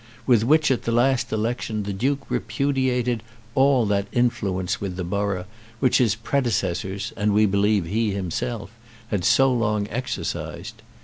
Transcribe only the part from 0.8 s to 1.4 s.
the last